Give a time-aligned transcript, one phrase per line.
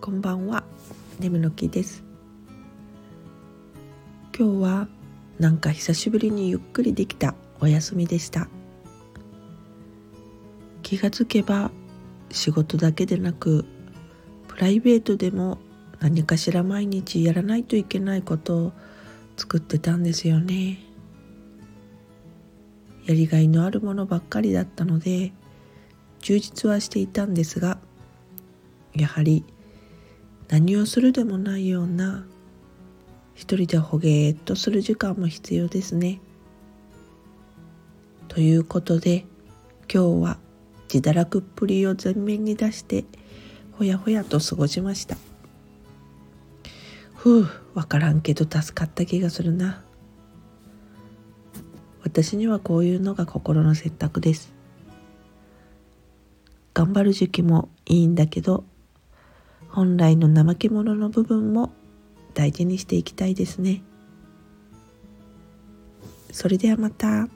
[0.00, 0.62] こんばんは。
[1.18, 2.04] 眠の木です。
[4.38, 4.88] 今日は
[5.40, 8.48] なんか久しぶりにゆっくりできたお休みでした。
[10.82, 11.72] 気がつけば
[12.30, 13.64] 仕事だけでなく
[14.46, 15.58] プライベートでも
[15.98, 18.72] 何かしら毎日やらないといけないことを
[19.36, 20.78] 作ってたんですよね。
[23.04, 25.32] やりがいのあるものばっかりだったので
[26.20, 27.78] 充実はしていたんですが
[28.94, 29.44] やはり
[30.48, 32.24] 何をするでもないような
[33.34, 36.20] 一人でほげーっとする時間も必要ですね。
[38.28, 39.26] ということで
[39.92, 40.38] 今日は
[40.92, 43.04] 自堕落っぷりを前面に出して
[43.72, 45.16] ほやほやと過ごしました。
[47.14, 49.82] ふうわからんけど助かった気がするな。
[52.02, 54.52] 私にはこういうのが心の選択です。
[56.72, 58.64] 頑張る時期もいいんだけど
[59.78, 61.70] 本来の怠け者の部分も
[62.34, 63.80] 大事にしていきたいですね。
[66.32, 67.28] それではまた。